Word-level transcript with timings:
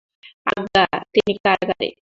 আজ্ঞা, 0.47 0.83
তিনি 1.13 1.33
কারাগারে। 1.37 1.87